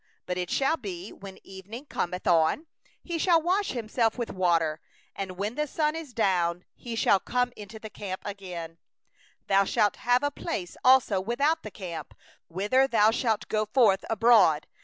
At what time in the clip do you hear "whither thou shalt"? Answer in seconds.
12.47-13.47